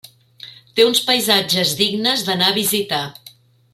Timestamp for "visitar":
2.57-3.03